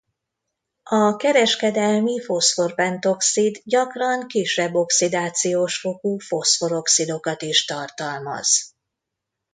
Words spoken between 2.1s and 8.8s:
foszfor-pentoxid gyakran kisebb oxidációs fokú foszfor-oxidokat is tartalmaz.